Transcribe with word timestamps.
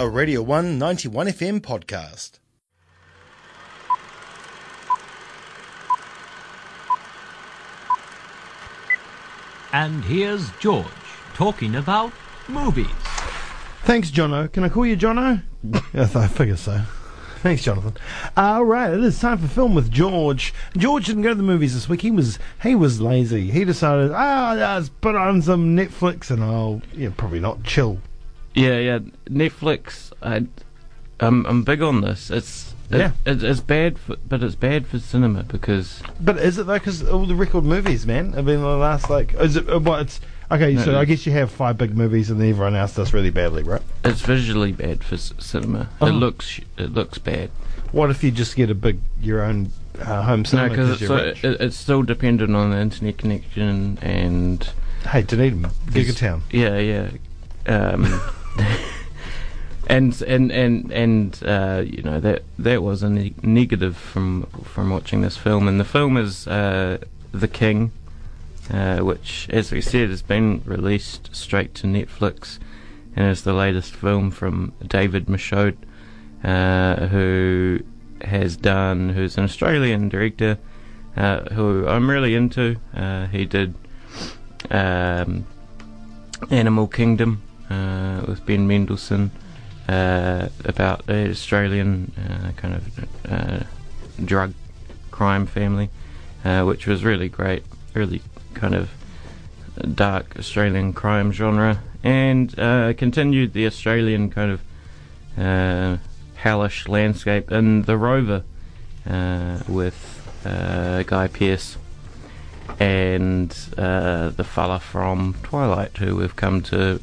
a 0.00 0.08
Radio 0.08 0.42
191 0.42 1.26
FM 1.26 1.60
podcast. 1.60 2.38
And 9.72 10.04
here's 10.04 10.50
George 10.60 10.86
talking 11.34 11.74
about 11.74 12.12
movies. 12.46 12.86
Thanks, 13.82 14.10
Jono. 14.12 14.50
Can 14.52 14.62
I 14.62 14.68
call 14.68 14.86
you 14.86 14.96
Jono? 14.96 15.42
yes, 15.92 16.14
I 16.16 16.28
figure 16.28 16.56
so. 16.56 16.80
Thanks, 17.42 17.64
Jonathan. 17.64 17.96
All 18.36 18.64
right, 18.64 18.92
it 18.92 19.02
is 19.02 19.18
time 19.18 19.38
for 19.38 19.48
film 19.48 19.74
with 19.74 19.90
George. 19.90 20.54
George 20.76 21.06
didn't 21.06 21.22
go 21.22 21.30
to 21.30 21.34
the 21.34 21.42
movies 21.42 21.74
this 21.74 21.88
week. 21.88 22.02
He 22.02 22.10
was 22.12 22.38
he 22.62 22.76
was 22.76 23.00
lazy. 23.00 23.50
He 23.50 23.64
decided, 23.64 24.12
ah, 24.12 24.54
let's 24.56 24.88
put 24.88 25.16
on 25.16 25.42
some 25.42 25.76
Netflix 25.76 26.30
and 26.30 26.42
I'll 26.42 26.82
yeah, 26.94 27.10
probably 27.16 27.40
not 27.40 27.64
chill. 27.64 28.00
Yeah, 28.54 28.78
yeah. 28.78 28.98
Netflix. 29.28 30.12
I, 30.22 30.46
I'm 31.20 31.44
I'm 31.46 31.62
big 31.64 31.82
on 31.82 32.00
this. 32.00 32.30
It's 32.30 32.74
it, 32.90 32.98
Yeah. 32.98 33.12
it, 33.26 33.42
it's 33.42 33.60
bad, 33.60 33.98
for, 33.98 34.16
but 34.28 34.42
it's 34.42 34.54
bad 34.54 34.86
for 34.86 34.98
cinema 34.98 35.42
because 35.44 36.02
But 36.20 36.38
is 36.38 36.58
it 36.58 36.66
though? 36.66 36.74
Because 36.78 37.02
all 37.06 37.26
the 37.26 37.34
record 37.34 37.64
movies, 37.64 38.06
man, 38.06 38.32
have 38.32 38.46
been 38.46 38.60
the 38.60 38.66
last 38.76 39.10
like. 39.10 39.34
Is 39.34 39.56
it? 39.56 39.68
uh, 39.68 39.78
What? 39.78 40.00
It's 40.02 40.20
okay. 40.50 40.74
No, 40.74 40.82
so 40.84 40.98
I 40.98 41.04
guess 41.04 41.26
you 41.26 41.32
have 41.32 41.50
five 41.50 41.76
big 41.78 41.96
movies 41.96 42.30
and 42.30 42.40
then 42.40 42.48
everyone 42.50 42.74
else 42.76 42.94
does 42.94 43.12
really 43.12 43.30
badly, 43.30 43.62
right? 43.62 43.82
it's 44.04 44.20
visually 44.22 44.72
bad 44.72 45.04
for 45.04 45.16
c- 45.18 45.34
cinema. 45.38 45.88
Oh. 46.00 46.06
It 46.06 46.12
looks 46.12 46.60
it 46.78 46.92
looks 46.94 47.18
bad. 47.18 47.50
What 47.92 48.10
if 48.10 48.22
you 48.24 48.30
just 48.30 48.56
get 48.56 48.70
a 48.70 48.74
big 48.74 49.00
your 49.20 49.42
own 49.42 49.70
uh, 50.00 50.22
home 50.22 50.40
No, 50.40 50.44
cinema 50.44 50.68
because 50.70 50.98
because 51.00 51.20
it's, 51.20 51.42
rich? 51.42 51.44
it, 51.44 51.60
it's 51.60 51.76
still 51.76 52.02
dependent 52.02 52.54
on 52.56 52.70
the 52.70 52.78
internet 52.78 53.18
connection 53.18 53.98
and 54.02 54.68
hey, 55.08 55.22
Dunedin, 55.22 55.64
It's- 55.64 55.92
Gigatown. 55.92 56.40
yeah, 56.50 56.78
yeah. 56.78 57.10
Um, 57.66 58.20
and 59.88 60.20
and 60.22 60.52
and 60.52 60.92
and 60.92 61.42
uh, 61.44 61.82
you 61.84 62.02
know 62.02 62.20
that 62.20 62.42
that 62.58 62.82
was 62.82 63.02
a 63.02 63.08
ne- 63.08 63.34
negative 63.42 63.96
from 63.96 64.44
from 64.64 64.90
watching 64.90 65.22
this 65.22 65.36
film. 65.36 65.66
And 65.66 65.80
the 65.80 65.84
film 65.84 66.16
is 66.16 66.46
uh, 66.46 66.98
The 67.32 67.48
King, 67.48 67.92
uh, 68.70 68.98
which, 68.98 69.48
as 69.50 69.72
we 69.72 69.80
said, 69.80 70.10
has 70.10 70.22
been 70.22 70.62
released 70.66 71.34
straight 71.34 71.74
to 71.76 71.86
Netflix, 71.86 72.58
and 73.16 73.30
is 73.30 73.44
the 73.44 73.54
latest 73.54 73.94
film 73.94 74.30
from 74.30 74.74
David 74.86 75.26
Michôd, 75.26 75.76
uh, 76.44 77.06
who 77.06 77.80
has 78.22 78.56
done, 78.56 79.10
who's 79.10 79.38
an 79.38 79.44
Australian 79.44 80.10
director, 80.10 80.58
uh, 81.16 81.40
who 81.54 81.88
I'm 81.88 82.10
really 82.10 82.34
into. 82.34 82.76
Uh, 82.94 83.26
he 83.26 83.46
did. 83.46 83.74
Um, 84.70 85.46
Animal 86.50 86.86
Kingdom 86.86 87.42
with 87.68 88.46
Ben 88.46 88.68
Mendelsohn 88.68 89.32
uh, 89.88 90.48
about 90.64 91.06
the 91.06 91.30
Australian 91.30 92.12
uh, 92.18 92.52
kind 92.52 92.74
of 92.74 93.32
uh, 93.32 93.64
drug 94.22 94.52
crime 95.10 95.46
family, 95.46 95.88
uh, 96.44 96.62
which 96.64 96.86
was 96.86 97.04
really 97.04 97.28
great, 97.28 97.64
really 97.94 98.20
kind 98.52 98.74
of 98.74 98.90
dark 99.94 100.36
Australian 100.38 100.92
crime 100.92 101.32
genre, 101.32 101.82
and 102.04 102.58
uh, 102.58 102.92
continued 102.94 103.54
the 103.54 103.66
Australian 103.66 104.28
kind 104.28 104.52
of 104.52 104.60
uh, 105.38 105.96
hellish 106.34 106.86
landscape 106.86 107.50
in 107.50 107.82
The 107.82 107.96
Rover 107.96 108.44
with 109.66 110.14
Guy 110.44 111.28
Pearce 111.28 111.78
and 112.78 113.50
the 113.50 114.44
fella 114.46 114.80
from 114.80 115.34
Twilight, 115.42 115.96
who 115.96 116.16
we've 116.16 116.36
come 116.36 116.60
to 116.62 117.00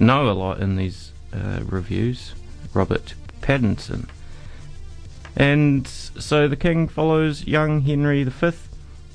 know 0.00 0.30
a 0.30 0.32
lot 0.32 0.60
in 0.60 0.76
these 0.76 1.12
uh, 1.32 1.60
reviews, 1.64 2.34
Robert 2.74 3.14
Pattinson. 3.40 4.08
And 5.36 5.86
so 5.86 6.48
the 6.48 6.56
king 6.56 6.88
follows 6.88 7.46
young 7.46 7.82
Henry 7.82 8.24
V 8.24 8.46
uh, 8.46 8.52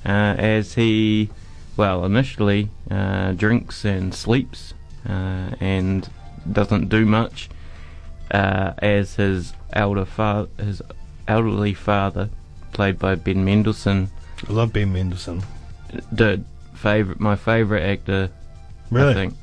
as 0.05 0.75
he, 0.75 1.29
well, 1.75 2.05
initially 2.05 2.69
uh, 2.89 3.33
drinks 3.33 3.83
and 3.83 4.13
sleeps 4.13 4.73
uh, 5.07 5.51
and 5.59 6.09
doesn't 6.49 6.89
do 6.89 7.05
much, 7.05 7.49
uh, 8.31 8.73
as 8.77 9.15
his 9.15 9.53
elder 9.73 10.05
fa- 10.05 10.47
his 10.57 10.81
elderly 11.27 11.73
father, 11.73 12.29
played 12.73 12.99
by 12.99 13.15
Ben 13.15 13.43
Mendelsohn, 13.43 14.09
I 14.47 14.51
love 14.51 14.73
Ben 14.73 14.91
Mendelsohn. 14.91 15.43
the 16.11 16.43
favorite, 16.73 17.19
my 17.19 17.35
favorite 17.35 17.83
actor. 17.83 18.29
Really? 18.91 19.11
I 19.11 19.13
think. 19.13 19.33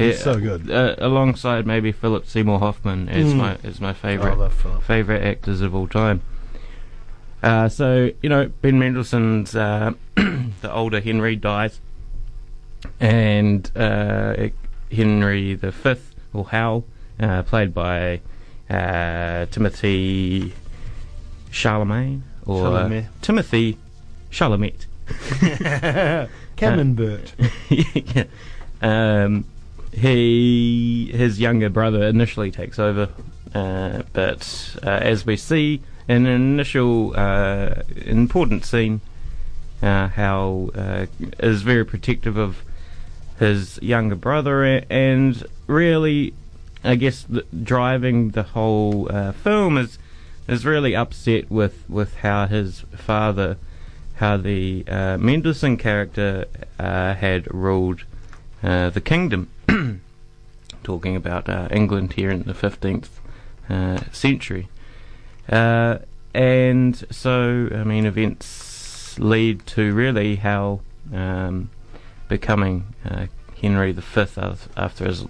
He's 0.00 0.22
so 0.22 0.38
good. 0.40 0.70
Uh, 0.70 0.94
alongside 0.98 1.66
maybe 1.66 1.92
Philip 1.92 2.26
Seymour 2.26 2.58
Hoffman 2.58 3.08
as 3.08 3.32
Mm. 3.32 3.36
my 3.36 3.56
as 3.64 3.80
my 3.80 3.92
favorite 3.92 4.50
Philip. 4.52 4.82
favorite 4.82 5.22
actors 5.22 5.60
of 5.60 5.74
all 5.74 5.86
time. 5.86 6.20
Uh, 7.42 7.68
so 7.68 8.10
you 8.22 8.28
know, 8.28 8.50
Ben 8.62 8.78
Mendelsohn's 8.78 9.54
uh, 9.56 9.92
the 10.14 10.70
older 10.72 11.00
Henry 11.00 11.36
dies, 11.36 11.80
and 13.00 13.70
uh, 13.76 14.48
Henry 14.92 15.54
the 15.54 15.72
Fifth 15.72 16.14
or 16.32 16.48
Hal, 16.48 16.84
uh, 17.18 17.42
played 17.44 17.72
by 17.74 18.20
uh, 18.68 19.46
Timothy 19.50 20.52
Charlemagne 21.50 22.22
or 22.46 22.64
Chalamet. 22.66 23.06
Timothy 23.22 23.78
Chalamet. 24.30 24.86
Camembert. 26.56 27.32
yeah. 27.70 28.24
Um, 28.82 29.44
he 29.92 31.10
his 31.12 31.40
younger 31.40 31.68
brother 31.68 32.04
initially 32.04 32.50
takes 32.50 32.78
over, 32.78 33.08
uh, 33.54 34.02
but 34.12 34.76
uh, 34.82 34.90
as 34.90 35.26
we 35.26 35.36
see 35.36 35.82
in 36.08 36.26
an 36.26 36.42
initial 36.42 37.12
uh, 37.16 37.82
important 38.04 38.64
scene, 38.64 39.00
uh, 39.82 40.08
Hal 40.08 40.70
uh, 40.74 41.06
is 41.38 41.62
very 41.62 41.84
protective 41.84 42.36
of 42.36 42.62
his 43.38 43.78
younger 43.82 44.14
brother 44.14 44.64
and 44.90 45.42
really, 45.66 46.34
I 46.84 46.96
guess, 46.96 47.22
the, 47.22 47.44
driving 47.62 48.30
the 48.30 48.42
whole 48.42 49.10
uh, 49.10 49.32
film 49.32 49.78
is 49.78 49.98
is 50.46 50.66
really 50.66 50.96
upset 50.96 51.50
with 51.50 51.88
with 51.88 52.16
how 52.16 52.46
his 52.46 52.80
father 52.96 53.56
how 54.16 54.36
the 54.36 54.84
Mendelsohn 55.18 55.78
character 55.78 56.44
had 56.78 57.52
ruled 57.54 58.04
the 58.60 59.02
kingdom, 59.02 59.48
talking 60.82 61.16
about 61.16 61.48
uh, 61.48 61.68
England 61.70 62.14
here 62.14 62.30
in 62.30 62.42
the 62.44 62.54
15th 62.54 63.08
uh, 63.68 64.00
century. 64.12 64.68
Uh, 65.48 65.98
and 66.34 67.04
so, 67.10 67.68
I 67.72 67.84
mean, 67.84 68.06
events 68.06 69.18
lead 69.18 69.66
to 69.66 69.92
really 69.92 70.36
Hal 70.36 70.82
um, 71.12 71.70
becoming 72.28 72.94
uh, 73.04 73.26
Henry 73.60 73.92
V 73.92 74.26
after 74.76 75.04
his 75.06 75.26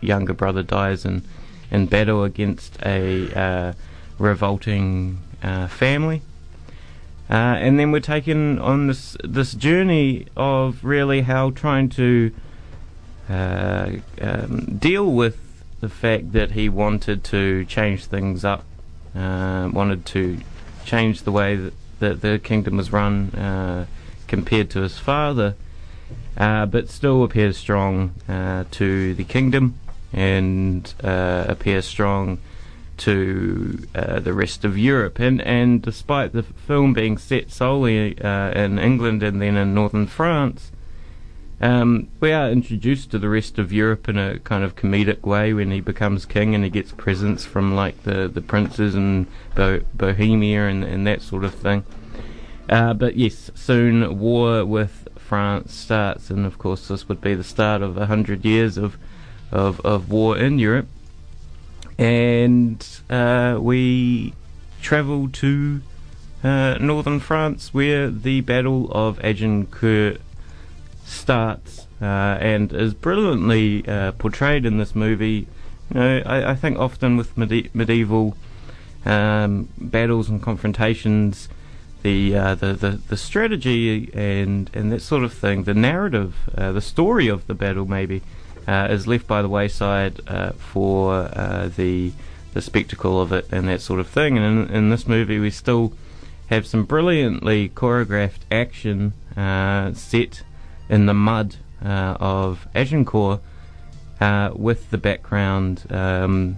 younger 0.00 0.34
brother 0.34 0.62
dies 0.62 1.04
in, 1.04 1.22
in 1.70 1.86
battle 1.86 2.24
against 2.24 2.78
a 2.84 3.32
uh, 3.34 3.72
revolting 4.18 5.18
uh, 5.42 5.68
family. 5.68 6.22
And 7.28 7.78
then 7.78 7.92
we're 7.92 8.00
taken 8.00 8.58
on 8.58 8.88
this 8.88 9.16
this 9.22 9.52
journey 9.52 10.26
of 10.36 10.82
really 10.82 11.20
Hal 11.20 11.52
trying 11.52 11.88
to 11.90 12.32
uh, 13.30 13.92
um, 14.20 14.76
deal 14.78 15.10
with 15.12 15.38
the 15.80 15.88
fact 15.88 16.32
that 16.32 16.52
he 16.52 16.68
wanted 16.68 17.24
to 17.24 17.64
change 17.64 18.06
things 18.06 18.44
up, 18.44 18.64
uh, 19.14 19.70
wanted 19.72 20.04
to 20.06 20.38
change 20.84 21.22
the 21.22 21.32
way 21.32 21.56
that, 21.56 21.74
that 22.00 22.20
the 22.20 22.38
kingdom 22.38 22.76
was 22.76 22.92
run 22.92 23.30
uh, 23.30 23.86
compared 24.26 24.68
to 24.70 24.80
his 24.80 24.98
father, 24.98 25.54
uh, 26.36 26.66
but 26.66 26.88
still 26.88 27.22
appears 27.22 27.56
strong 27.56 28.14
uh, 28.28 28.64
to 28.70 29.14
the 29.14 29.24
kingdom 29.24 29.78
and 30.12 30.94
appears 31.02 31.86
strong 31.86 32.38
to 33.00 33.86
uh, 33.94 34.20
the 34.20 34.34
rest 34.34 34.64
of 34.64 34.76
Europe. 34.76 35.18
And, 35.18 35.40
and 35.42 35.80
despite 35.80 36.32
the 36.32 36.42
film 36.42 36.92
being 36.92 37.16
set 37.16 37.50
solely 37.50 38.20
uh, 38.20 38.50
in 38.50 38.78
England 38.78 39.22
and 39.22 39.40
then 39.40 39.56
in 39.56 39.74
northern 39.74 40.06
France, 40.06 40.70
um, 41.60 42.08
we 42.20 42.32
are 42.32 42.50
introduced 42.50 43.10
to 43.10 43.18
the 43.18 43.28
rest 43.28 43.58
of 43.58 43.72
Europe 43.72 44.08
in 44.08 44.16
a 44.16 44.38
kind 44.38 44.64
of 44.64 44.76
comedic 44.76 45.22
way 45.22 45.52
when 45.52 45.70
he 45.70 45.80
becomes 45.80 46.24
king 46.24 46.54
and 46.54 46.64
he 46.64 46.70
gets 46.70 46.92
presents 46.92 47.44
from 47.44 47.74
like 47.74 48.02
the, 48.04 48.28
the 48.28 48.40
princes 48.40 48.94
and 48.94 49.26
Bo- 49.54 49.82
Bohemia 49.94 50.68
and, 50.68 50.82
and 50.84 51.06
that 51.06 51.20
sort 51.20 51.44
of 51.44 51.54
thing. 51.54 51.84
Uh, 52.68 52.94
but 52.94 53.16
yes, 53.16 53.50
soon 53.54 54.18
war 54.18 54.64
with 54.64 55.08
France 55.16 55.74
starts, 55.74 56.30
and 56.30 56.46
of 56.46 56.58
course 56.58 56.88
this 56.88 57.08
would 57.08 57.20
be 57.20 57.34
the 57.34 57.44
start 57.44 57.82
of 57.82 57.96
a 57.96 58.06
hundred 58.06 58.44
years 58.44 58.78
of, 58.78 58.96
of 59.52 59.80
of 59.80 60.10
war 60.10 60.38
in 60.38 60.58
Europe. 60.58 60.88
And 61.98 62.86
uh, 63.10 63.58
we 63.60 64.34
travel 64.80 65.28
to 65.28 65.82
uh, 66.42 66.78
northern 66.80 67.20
France, 67.20 67.74
where 67.74 68.08
the 68.08 68.40
Battle 68.40 68.90
of 68.92 69.22
Agincourt 69.22 70.20
starts 71.10 71.86
uh, 72.00 72.38
and 72.40 72.72
is 72.72 72.94
brilliantly 72.94 73.86
uh, 73.86 74.12
portrayed 74.12 74.64
in 74.64 74.78
this 74.78 74.94
movie 74.94 75.46
You 75.92 76.00
know, 76.00 76.22
I, 76.24 76.52
I 76.52 76.54
think 76.54 76.78
often 76.78 77.16
with 77.16 77.36
medi- 77.36 77.70
medieval 77.74 78.36
um, 79.04 79.68
battles 79.76 80.28
and 80.28 80.40
confrontations, 80.42 81.48
the, 82.02 82.34
uh, 82.36 82.54
the 82.54 82.72
the 82.72 82.90
the 83.08 83.16
strategy 83.16 84.10
and 84.14 84.70
and 84.72 84.90
that 84.92 85.02
sort 85.02 85.24
of 85.24 85.32
thing, 85.34 85.64
the 85.64 85.74
narrative, 85.74 86.34
uh, 86.56 86.72
the 86.72 86.80
story 86.80 87.28
of 87.28 87.46
the 87.46 87.54
battle 87.54 87.86
maybe, 87.86 88.22
uh, 88.66 88.88
is 88.90 89.06
left 89.06 89.26
by 89.26 89.42
the 89.42 89.48
wayside 89.48 90.20
uh, 90.26 90.52
for 90.52 91.28
the 91.76 92.12
the 92.54 92.62
spectacle 92.62 93.20
of 93.20 93.32
it 93.32 93.46
and 93.52 93.68
that 93.68 93.80
sort 93.80 94.00
of 94.00 94.08
thing. 94.08 94.38
And 94.38 94.70
in, 94.70 94.74
in 94.74 94.90
this 94.90 95.06
movie, 95.06 95.38
we 95.38 95.50
still 95.50 95.92
have 96.46 96.66
some 96.66 96.84
brilliantly 96.84 97.68
choreographed 97.68 98.40
action 98.50 99.12
uh, 99.36 99.92
set 99.92 100.42
in 100.90 101.06
the 101.06 101.14
mud 101.14 101.56
uh, 101.82 102.16
of 102.20 102.68
Agincourt 102.74 103.40
uh, 104.20 104.50
with 104.54 104.90
the 104.90 104.98
background 104.98 105.84
um, 105.90 106.56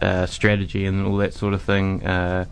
uh, 0.00 0.26
strategy 0.26 0.86
and 0.86 1.06
all 1.06 1.18
that 1.18 1.34
sort 1.34 1.54
of 1.54 1.62
thing 1.62 2.04
uh, 2.04 2.46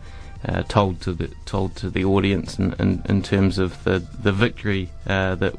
uh, 0.45 0.61
told 0.63 1.01
to 1.01 1.13
the 1.13 1.29
told 1.45 1.75
to 1.75 1.89
the 1.89 2.05
audience 2.05 2.59
in, 2.59 2.73
in, 2.73 3.01
in 3.09 3.21
terms 3.21 3.57
of 3.57 3.83
the 3.83 3.99
the 4.21 4.31
victory 4.31 4.89
uh, 5.07 5.35
that 5.35 5.55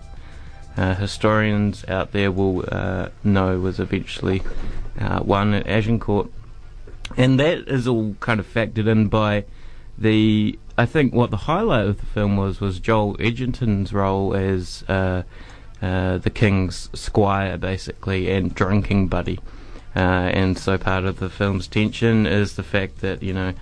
historians 0.99 1.85
out 1.89 2.13
there 2.13 2.33
will 2.33 2.65
know 3.23 3.59
was 3.61 3.79
eventually 3.79 4.43
won 5.23 5.55
at 5.55 5.67
Agincourt, 5.67 6.31
and 7.17 7.39
that 7.39 7.69
is 7.69 7.87
all 7.87 8.15
kind 8.21 8.41
of 8.41 8.47
factored 8.47 8.87
in 8.87 9.09
by 9.09 9.45
the. 9.99 10.59
I 10.77 10.87
think 10.87 11.15
what 11.15 11.31
the 11.31 11.37
highlight 11.37 11.87
of 11.87 12.01
the 12.01 12.07
film 12.07 12.37
was 12.37 12.61
was 12.61 12.81
Joel 12.81 13.17
Edgerton's 13.21 13.93
role 13.93 14.35
as 14.35 14.85
uh, 15.85 16.19
the 16.19 16.31
king's 16.31 16.89
squire, 16.95 17.59
basically, 17.59 18.31
and 18.31 18.55
drinking 18.55 19.09
buddy. 19.09 19.39
Uh, 19.95 20.31
and 20.33 20.59
so 20.59 20.79
part 20.79 21.05
of 21.05 21.19
the 21.19 21.29
film's 21.29 21.69
tension 21.69 22.27
is 22.27 22.57
the 22.57 22.63
fact 22.63 23.01
that 23.01 23.23
you 23.23 23.33
know 23.33 23.53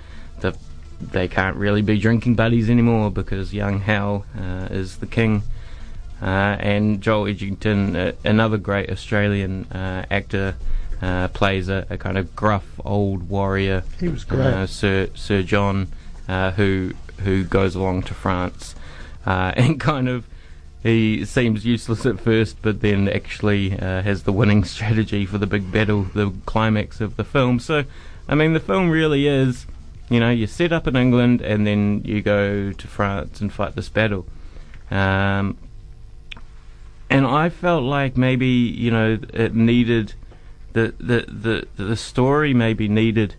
the 0.40 0.56
they 1.00 1.26
can't 1.26 1.56
really 1.56 1.82
be 1.82 1.98
drinking 1.98 2.36
buddies 2.36 2.70
anymore 2.70 3.10
because 3.10 3.52
young 3.52 3.80
Hal 3.80 4.24
uh, 4.38 4.68
is 4.70 4.98
the 4.98 5.06
king. 5.06 5.42
Uh, 6.20 6.56
and 6.60 7.00
Joel 7.00 7.26
Edgerton, 7.26 7.96
uh, 7.96 8.12
another 8.24 8.56
great 8.56 8.88
Australian 8.88 9.64
uh, 9.72 10.06
actor, 10.08 10.54
uh, 11.02 11.26
plays 11.28 11.68
a, 11.68 11.84
a 11.90 11.98
kind 11.98 12.16
of 12.16 12.36
gruff 12.36 12.64
old 12.84 13.28
warrior. 13.28 13.82
He 13.98 14.08
was 14.08 14.22
great. 14.22 14.46
Uh, 14.46 14.66
Sir 14.68 15.08
Sir 15.14 15.42
John, 15.42 15.88
uh, 16.28 16.52
who 16.52 16.92
who 17.24 17.42
goes 17.42 17.74
along 17.74 18.04
to 18.04 18.14
France, 18.14 18.76
uh, 19.26 19.52
and 19.56 19.80
kind 19.80 20.08
of 20.08 20.24
he 20.82 21.24
seems 21.24 21.64
useless 21.64 22.04
at 22.06 22.20
first, 22.20 22.56
but 22.62 22.80
then 22.80 23.08
actually 23.08 23.72
uh, 23.78 24.02
has 24.02 24.24
the 24.24 24.32
winning 24.32 24.64
strategy 24.74 25.26
for 25.26 25.38
the 25.38 25.46
big 25.46 25.70
battle, 25.70 26.02
the 26.14 26.32
climax 26.46 27.00
of 27.00 27.16
the 27.16 27.24
film. 27.24 27.58
So, 27.60 27.84
I 28.28 28.34
mean, 28.34 28.52
the 28.52 28.60
film 28.60 28.90
really 28.90 29.26
is, 29.28 29.66
you 30.10 30.18
know, 30.20 30.30
you 30.30 30.46
set 30.46 30.72
up 30.72 30.86
in 30.88 30.96
England 30.96 31.40
and 31.40 31.66
then 31.66 32.02
you 32.04 32.20
go 32.22 32.72
to 32.72 32.86
France 32.88 33.40
and 33.40 33.52
fight 33.52 33.74
this 33.76 33.88
battle. 33.88 34.26
Um, 34.90 35.56
and 37.08 37.26
I 37.26 37.48
felt 37.48 37.82
like 37.84 38.16
maybe 38.16 38.46
you 38.46 38.90
know 38.90 39.18
it 39.34 39.54
needed 39.54 40.14
the 40.72 40.94
the 40.98 41.26
the 41.76 41.84
the 41.84 41.96
story 41.96 42.54
maybe 42.54 42.88
needed 42.88 43.34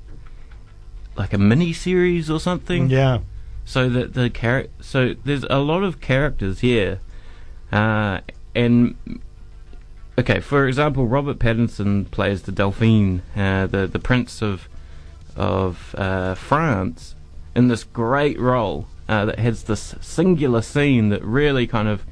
like 1.15 1.33
a 1.33 1.37
mini 1.39 1.73
series 1.73 2.29
or 2.29 2.39
something 2.39 2.89
Yeah. 2.89 3.19
so 3.65 3.89
that 3.89 4.13
the 4.13 4.29
char- 4.29 4.67
so 4.79 5.15
there's 5.25 5.43
a 5.49 5.57
lot 5.59 5.83
of 5.83 5.99
characters 6.01 6.59
here 6.59 6.99
uh, 7.73 8.21
and 8.55 8.95
okay 10.17 10.39
for 10.39 10.67
example 10.67 11.07
Robert 11.07 11.39
Pattinson 11.39 12.09
plays 12.11 12.43
the 12.43 12.51
Dauphin 12.51 13.21
uh, 13.35 13.67
the 13.67 13.87
the 13.87 13.99
prince 13.99 14.41
of 14.41 14.69
of 15.35 15.95
uh, 15.97 16.35
France 16.35 17.15
in 17.55 17.67
this 17.67 17.83
great 17.83 18.39
role 18.39 18.87
uh, 19.09 19.25
that 19.25 19.39
has 19.39 19.63
this 19.63 19.95
singular 20.01 20.61
scene 20.61 21.09
that 21.09 21.23
really 21.23 21.67
kind 21.67 21.87
of 21.87 22.03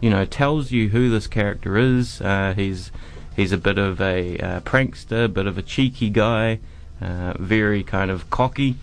you 0.00 0.10
know 0.10 0.24
tells 0.24 0.70
you 0.70 0.90
who 0.90 1.10
this 1.10 1.26
character 1.26 1.76
is. 1.76 2.20
Uh, 2.20 2.54
he's 2.54 2.90
he's 3.36 3.52
a 3.52 3.58
bit 3.58 3.78
of 3.78 4.00
a 4.00 4.38
uh, 4.38 4.60
prankster 4.60 5.24
a 5.24 5.28
bit 5.28 5.46
of 5.46 5.58
a 5.58 5.62
cheeky 5.62 6.10
guy 6.10 6.58
uh, 7.00 7.34
very 7.38 7.82
kind 7.82 8.10
of 8.10 8.28
cocky 8.30 8.76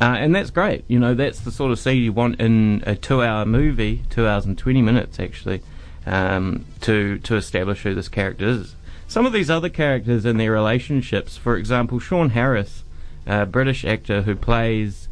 uh, 0.00 0.16
and 0.18 0.34
that's 0.34 0.50
great. 0.50 0.84
You 0.88 0.98
know, 0.98 1.14
that's 1.14 1.40
the 1.40 1.50
sort 1.50 1.72
of 1.72 1.78
scene 1.78 2.02
you 2.02 2.12
want 2.12 2.40
in 2.40 2.82
a 2.86 2.94
two-hour 2.94 3.46
movie, 3.46 4.02
two 4.10 4.26
hours 4.26 4.46
and 4.46 4.56
twenty 4.56 4.82
minutes 4.82 5.18
actually, 5.18 5.62
um, 6.06 6.64
to 6.82 7.18
to 7.18 7.36
establish 7.36 7.82
who 7.82 7.94
this 7.94 8.08
character 8.08 8.46
is. 8.46 8.74
Some 9.06 9.24
of 9.24 9.32
these 9.32 9.48
other 9.48 9.70
characters 9.70 10.24
and 10.24 10.38
their 10.38 10.52
relationships, 10.52 11.36
for 11.36 11.56
example, 11.56 11.98
Sean 11.98 12.30
Harris, 12.30 12.84
a 13.26 13.46
British 13.46 13.84
actor 13.84 14.22
who 14.22 14.36
plays 14.36 15.08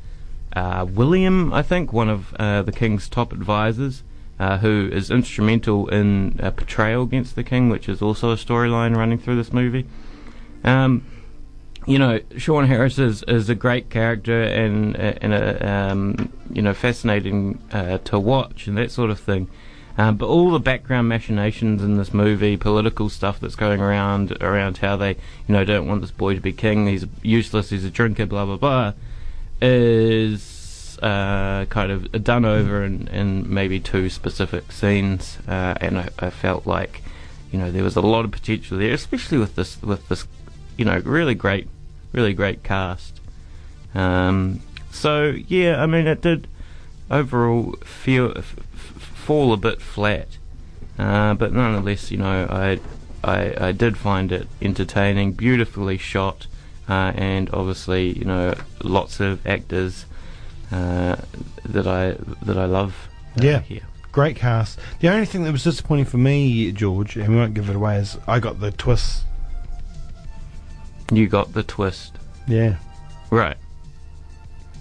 uh, 0.54 0.86
William, 0.88 1.52
I 1.52 1.62
think, 1.62 1.92
one 1.92 2.10
of 2.10 2.34
uh, 2.34 2.62
the 2.62 2.72
king's 2.72 3.08
top 3.08 3.32
advisors, 3.32 4.02
uh, 4.38 4.58
who 4.58 4.90
is 4.92 5.10
instrumental 5.10 5.88
in 5.88 6.38
a 6.40 6.50
portrayal 6.50 7.04
against 7.04 7.36
the 7.36 7.44
king, 7.44 7.70
which 7.70 7.88
is 7.88 8.02
also 8.02 8.32
a 8.32 8.36
storyline 8.36 8.94
running 8.94 9.18
through 9.18 9.36
this 9.36 9.52
movie. 9.52 9.86
Um, 10.62 11.04
you 11.86 12.00
know, 12.00 12.20
Sean 12.36 12.66
Harris 12.66 12.98
is, 12.98 13.22
is 13.24 13.48
a 13.48 13.54
great 13.54 13.90
character 13.90 14.42
and 14.42 14.96
and 14.96 15.32
a 15.32 15.68
um, 15.68 16.32
you 16.52 16.60
know 16.60 16.74
fascinating 16.74 17.62
uh, 17.72 17.98
to 17.98 18.18
watch 18.18 18.66
and 18.66 18.76
that 18.76 18.90
sort 18.90 19.10
of 19.10 19.20
thing. 19.20 19.48
Um, 19.98 20.16
but 20.16 20.26
all 20.26 20.50
the 20.50 20.60
background 20.60 21.08
machinations 21.08 21.82
in 21.82 21.96
this 21.96 22.12
movie, 22.12 22.58
political 22.58 23.08
stuff 23.08 23.40
that's 23.40 23.54
going 23.54 23.80
around 23.80 24.36
around 24.42 24.78
how 24.78 24.96
they 24.96 25.10
you 25.10 25.54
know 25.54 25.64
don't 25.64 25.86
want 25.86 26.00
this 26.00 26.10
boy 26.10 26.34
to 26.34 26.40
be 26.40 26.52
king, 26.52 26.88
he's 26.88 27.06
useless, 27.22 27.70
he's 27.70 27.84
a 27.84 27.90
drinker, 27.90 28.26
blah 28.26 28.44
blah 28.44 28.56
blah, 28.56 28.92
is 29.62 30.98
uh, 31.02 31.66
kind 31.66 31.92
of 31.92 32.24
done 32.24 32.44
over 32.44 32.84
in, 32.84 33.06
in 33.08 33.52
maybe 33.52 33.78
two 33.78 34.10
specific 34.10 34.72
scenes, 34.72 35.38
uh, 35.46 35.74
and 35.80 35.98
I, 35.98 36.08
I 36.18 36.30
felt 36.30 36.66
like 36.66 37.02
you 37.52 37.60
know 37.60 37.70
there 37.70 37.84
was 37.84 37.94
a 37.94 38.00
lot 38.00 38.24
of 38.24 38.32
potential 38.32 38.76
there, 38.76 38.92
especially 38.92 39.38
with 39.38 39.54
this 39.54 39.80
with 39.82 40.08
this 40.08 40.26
you 40.76 40.84
know 40.84 40.98
really 41.04 41.34
great 41.34 41.68
really 42.16 42.32
great 42.34 42.62
cast. 42.64 43.20
Um, 43.94 44.60
so 44.90 45.34
yeah, 45.46 45.80
I 45.80 45.86
mean 45.86 46.06
it 46.06 46.22
did 46.22 46.48
overall 47.10 47.72
feel 47.84 48.32
f- 48.36 48.56
f- 48.58 49.02
fall 49.02 49.52
a 49.52 49.56
bit 49.56 49.80
flat, 49.80 50.26
uh, 50.98 51.34
but 51.34 51.52
nonetheless, 51.52 52.10
you 52.10 52.16
know, 52.18 52.46
I, 52.50 52.80
I 53.22 53.68
I 53.68 53.72
did 53.72 53.96
find 53.98 54.32
it 54.32 54.48
entertaining, 54.62 55.32
beautifully 55.32 55.98
shot, 55.98 56.46
uh, 56.88 57.12
and 57.14 57.50
obviously, 57.52 58.18
you 58.18 58.24
know, 58.24 58.54
lots 58.82 59.20
of 59.20 59.46
actors 59.46 60.06
uh, 60.72 61.16
that 61.64 61.86
I 61.86 62.16
that 62.42 62.56
I 62.58 62.64
love. 62.64 63.08
uh, 63.38 63.42
Yeah. 63.44 63.60
here. 63.60 63.82
Great 64.12 64.36
cast. 64.36 64.78
The 65.00 65.10
only 65.10 65.26
thing 65.26 65.44
that 65.44 65.52
was 65.52 65.62
disappointing 65.64 66.06
for 66.06 66.16
me, 66.16 66.72
George, 66.72 67.16
and 67.18 67.28
we 67.28 67.36
won't 67.36 67.52
give 67.52 67.68
it 67.68 67.76
away, 67.76 67.98
is 67.98 68.16
I 68.26 68.40
got 68.40 68.60
the 68.60 68.70
twist. 68.70 69.24
You 71.12 71.28
got 71.28 71.52
the 71.52 71.62
twist, 71.62 72.18
Yeah. 72.48 72.76
right? 73.30 73.56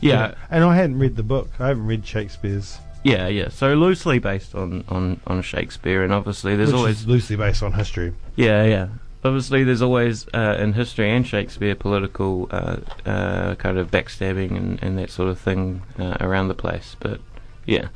Yeah, 0.02 0.34
And 0.52 0.64
I 0.64 0.76
hadn't 0.76 1.00
read 1.00 1.16
the 1.16 1.24
book. 1.24 1.50
I 1.60 1.68
haven't 1.70 1.88
read 1.88 2.06
Shakespeare's. 2.06 2.78
yeah, 3.04 3.28
yeah. 3.28 3.50
So 3.50 3.74
loosely 3.74 4.20
based 4.20 4.54
on 4.54 4.84
on 4.90 5.20
on 5.26 5.42
Shakespeare, 5.42 6.04
and 6.04 6.14
obviously 6.14 6.56
there's 6.56 6.70
which 6.70 6.78
always 6.78 7.08
loosely 7.08 7.36
based 7.36 7.64
on 7.64 7.74
history. 7.74 8.14
Yeah, 8.36 8.64
yeah. 8.66 8.88
Obviously, 9.24 9.64
there's 9.64 9.82
always 9.82 10.28
uh, 10.36 10.58
in 10.60 10.74
history 10.74 11.10
and 11.10 11.26
Shakespeare 11.26 11.74
political 11.74 12.48
uh, 12.52 12.78
uh, 13.08 13.56
kind 13.56 13.80
of 13.80 13.90
backstabbing 13.90 14.56
and, 14.56 14.84
and 14.84 15.00
that 15.00 15.10
sort 15.10 15.30
of 15.30 15.40
thing 15.40 15.82
uh, 15.98 16.18
around 16.20 16.48
the 16.50 16.54
place. 16.54 16.96
But 17.00 17.20
yeah, 17.66 17.88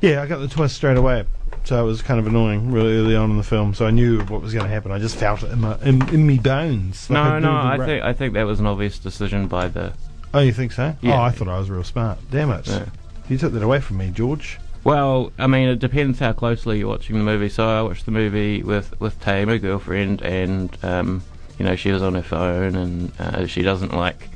Yeah, 0.00 0.22
I 0.22 0.26
got 0.26 0.38
the 0.38 0.48
twist 0.48 0.76
straight 0.76 0.96
away. 0.96 1.24
So 1.64 1.82
it 1.82 1.86
was 1.86 2.00
kind 2.02 2.20
of 2.20 2.26
annoying 2.26 2.70
really 2.70 2.96
early 2.96 3.16
on 3.16 3.30
in 3.30 3.36
the 3.36 3.42
film. 3.42 3.74
So 3.74 3.86
I 3.86 3.90
knew 3.90 4.20
what 4.24 4.40
was 4.40 4.52
going 4.52 4.64
to 4.64 4.70
happen. 4.70 4.92
I 4.92 4.98
just 4.98 5.16
felt 5.16 5.42
it 5.42 5.50
in 5.50 5.60
my 5.60 5.76
in, 5.80 6.06
in 6.10 6.26
me 6.26 6.38
bones. 6.38 7.10
Like 7.10 7.24
no, 7.24 7.40
do 7.40 7.46
no. 7.46 7.52
I 7.52 7.76
rap. 7.76 7.88
think 7.88 8.04
I 8.04 8.12
think 8.12 8.34
that 8.34 8.44
was 8.44 8.60
an 8.60 8.66
obvious 8.66 8.98
decision 8.98 9.48
by 9.48 9.68
the. 9.68 9.92
Oh, 10.32 10.40
you 10.40 10.52
think 10.52 10.72
so? 10.72 10.94
Yeah. 11.00 11.18
Oh, 11.18 11.22
I 11.22 11.30
thought 11.30 11.48
I 11.48 11.58
was 11.58 11.70
real 11.70 11.82
smart. 11.82 12.18
Damn 12.30 12.50
it! 12.50 12.66
Yeah. 12.68 12.86
You 13.28 13.38
took 13.38 13.52
that 13.52 13.62
away 13.62 13.80
from 13.80 13.96
me, 13.96 14.10
George. 14.10 14.58
Well, 14.84 15.32
I 15.38 15.48
mean, 15.48 15.68
it 15.68 15.80
depends 15.80 16.20
how 16.20 16.32
closely 16.32 16.78
you're 16.78 16.88
watching 16.88 17.18
the 17.18 17.24
movie. 17.24 17.48
So 17.48 17.66
I 17.66 17.82
watched 17.82 18.04
the 18.04 18.12
movie 18.12 18.62
with 18.62 18.98
with 19.00 19.20
Tay, 19.20 19.44
my 19.44 19.58
girlfriend, 19.58 20.22
and 20.22 20.76
um, 20.84 21.22
you 21.58 21.64
know 21.64 21.74
she 21.74 21.90
was 21.90 22.02
on 22.02 22.14
her 22.14 22.22
phone, 22.22 22.76
and 22.76 23.12
uh, 23.18 23.46
she 23.46 23.62
doesn't 23.62 23.92
like 23.92 24.28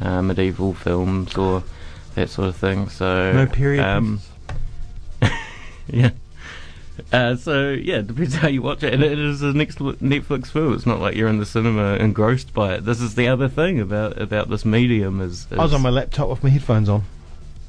uh, 0.00 0.22
medieval 0.22 0.72
films 0.72 1.36
or 1.36 1.62
that 2.14 2.30
sort 2.30 2.48
of 2.48 2.56
thing. 2.56 2.88
So 2.88 3.32
No 3.32 3.46
period. 3.46 3.84
Um. 3.84 4.20
Yeah. 5.92 6.10
Uh, 7.12 7.36
so 7.36 7.70
yeah, 7.70 7.98
it 7.98 8.08
depends 8.08 8.34
how 8.34 8.48
you 8.48 8.60
watch 8.60 8.82
it, 8.82 8.92
and 8.92 9.04
it 9.04 9.16
is 9.18 9.40
a 9.40 9.52
next 9.52 9.78
Netflix 9.78 10.48
film. 10.48 10.74
It's 10.74 10.84
not 10.84 11.00
like 11.00 11.14
you're 11.14 11.28
in 11.28 11.38
the 11.38 11.46
cinema 11.46 11.94
engrossed 11.94 12.52
by 12.52 12.74
it. 12.74 12.84
This 12.84 13.00
is 13.00 13.14
the 13.14 13.28
other 13.28 13.48
thing 13.48 13.80
about 13.80 14.20
about 14.20 14.50
this 14.50 14.64
medium 14.64 15.20
is, 15.20 15.46
is 15.50 15.58
I 15.58 15.62
was 15.62 15.72
on 15.72 15.80
my 15.82 15.90
laptop 15.90 16.28
with 16.28 16.42
my 16.42 16.50
headphones 16.50 16.88
on. 16.88 17.04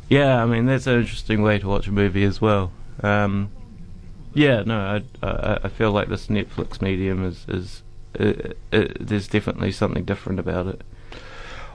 yeah. 0.09 0.41
I 0.41 0.47
mean 0.47 0.65
that's 0.65 0.87
an 0.87 0.99
interesting 0.99 1.43
way 1.43 1.59
to 1.59 1.67
watch 1.67 1.87
a 1.87 1.91
movie 1.91 2.23
as 2.23 2.41
well. 2.41 2.71
Um, 3.03 3.51
yeah, 4.33 4.63
no, 4.63 4.79
I, 5.21 5.25
I 5.25 5.59
I 5.65 5.67
feel 5.69 5.91
like 5.91 6.09
this 6.09 6.25
Netflix 6.27 6.81
medium 6.81 7.23
is 7.23 7.45
is 7.47 7.83
it, 8.15 8.57
it, 8.71 9.07
there's 9.07 9.27
definitely 9.27 9.71
something 9.71 10.05
different 10.05 10.39
about 10.39 10.65
it. 10.65 10.81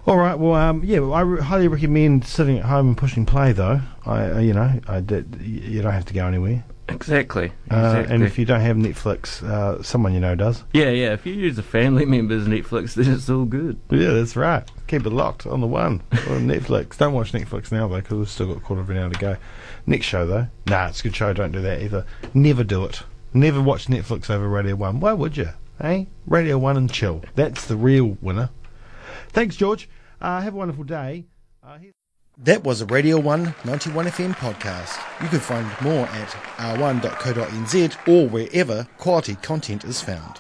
All 0.06 0.18
right. 0.18 0.38
Well, 0.38 0.54
um, 0.54 0.82
yeah, 0.84 0.98
well, 1.00 1.14
I 1.14 1.20
re- 1.22 1.42
highly 1.42 1.68
recommend 1.68 2.26
sitting 2.26 2.58
at 2.58 2.64
home 2.66 2.88
and 2.88 2.96
pushing 2.96 3.24
play. 3.24 3.52
Though, 3.52 3.80
I, 4.04 4.30
uh, 4.32 4.38
you 4.40 4.52
know, 4.52 4.80
I 4.86 5.00
did, 5.00 5.38
you 5.40 5.80
don't 5.82 5.92
have 5.92 6.04
to 6.06 6.14
go 6.14 6.26
anywhere. 6.26 6.64
Exactly. 6.88 7.46
Uh, 7.70 7.76
exactly. 7.76 8.14
and 8.14 8.22
if 8.24 8.38
you 8.38 8.44
don't 8.44 8.60
have 8.60 8.76
Netflix, 8.76 9.42
uh, 9.42 9.82
someone 9.82 10.12
you 10.12 10.20
know 10.20 10.34
does. 10.34 10.62
yeah, 10.74 10.90
yeah. 10.90 11.14
If 11.14 11.24
you 11.24 11.32
use 11.32 11.56
a 11.56 11.62
family 11.62 12.04
member's 12.16 12.46
Netflix, 12.46 12.92
then 12.94 13.10
it's 13.12 13.30
all 13.30 13.46
good. 13.46 13.78
Yeah, 13.90 14.10
that's 14.10 14.36
right. 14.36 14.70
Keep 14.86 15.06
it 15.06 15.10
locked 15.10 15.46
on 15.46 15.62
the 15.62 15.66
one 15.66 16.02
on 16.12 16.46
Netflix. 16.46 16.98
Don't 16.98 17.14
watch 17.14 17.32
Netflix 17.32 17.72
now 17.72 17.88
though, 17.88 17.96
because 17.96 18.18
we've 18.18 18.28
still 18.28 18.48
got 18.48 18.58
a 18.58 18.60
quarter 18.60 18.82
of 18.82 18.90
an 18.90 18.98
hour 18.98 19.08
to 19.08 19.18
go. 19.18 19.36
Next 19.86 20.04
show 20.04 20.26
though, 20.26 20.48
nah, 20.66 20.88
it's 20.88 21.00
a 21.00 21.04
good 21.04 21.16
show. 21.16 21.32
Don't 21.32 21.52
do 21.52 21.62
that 21.62 21.80
either. 21.82 22.04
Never 22.34 22.62
do 22.62 22.84
it. 22.84 23.02
Never 23.32 23.62
watch 23.62 23.86
Netflix 23.86 24.28
over 24.28 24.46
Radio 24.46 24.76
One. 24.76 25.00
Why 25.00 25.14
would 25.14 25.38
you? 25.38 25.48
Hey, 25.80 26.08
Radio 26.26 26.58
One 26.58 26.76
and 26.76 26.92
chill. 26.92 27.22
That's 27.34 27.64
the 27.66 27.76
real 27.76 28.18
winner. 28.20 28.50
Thanks, 29.34 29.56
George. 29.56 29.88
Uh, 30.20 30.40
have 30.40 30.54
a 30.54 30.56
wonderful 30.56 30.84
day. 30.84 31.26
Uh, 31.62 31.78
That 32.38 32.64
was 32.64 32.80
a 32.80 32.86
Radio 32.86 33.18
1 33.18 33.46
91FM 33.64 34.34
podcast. 34.34 34.96
You 35.22 35.28
can 35.28 35.40
find 35.40 35.66
more 35.82 36.06
at 36.06 36.28
r1.co.nz 36.58 38.08
or 38.08 38.28
wherever 38.28 38.88
quality 38.98 39.34
content 39.36 39.84
is 39.84 40.00
found. 40.00 40.36